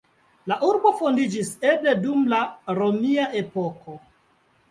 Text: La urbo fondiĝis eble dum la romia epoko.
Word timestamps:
La 0.51 0.55
urbo 0.67 0.91
fondiĝis 1.01 1.51
eble 1.73 1.93
dum 2.07 2.25
la 2.33 2.41
romia 2.79 3.27
epoko. 3.45 3.99